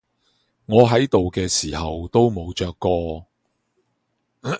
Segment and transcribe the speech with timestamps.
[0.65, 3.27] 我喺度嘅時候都冇着過